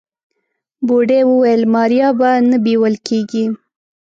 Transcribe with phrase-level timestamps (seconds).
[0.85, 3.45] بوډۍ وويل ماريا به نه بيول کيږي.